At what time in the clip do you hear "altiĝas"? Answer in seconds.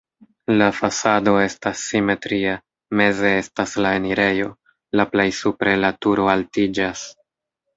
6.37-7.07